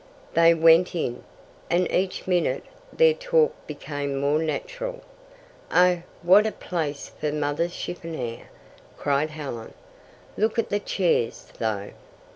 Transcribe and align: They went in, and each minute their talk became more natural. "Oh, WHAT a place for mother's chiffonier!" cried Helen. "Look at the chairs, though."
They 0.33 0.55
went 0.55 0.95
in, 0.95 1.23
and 1.69 1.87
each 1.91 2.25
minute 2.25 2.65
their 2.91 3.13
talk 3.13 3.53
became 3.67 4.15
more 4.19 4.39
natural. 4.39 5.03
"Oh, 5.71 6.01
WHAT 6.23 6.47
a 6.47 6.51
place 6.51 7.11
for 7.19 7.31
mother's 7.31 7.75
chiffonier!" 7.75 8.47
cried 8.97 9.29
Helen. 9.29 9.75
"Look 10.37 10.57
at 10.57 10.69
the 10.69 10.79
chairs, 10.79 11.53
though." 11.59 11.91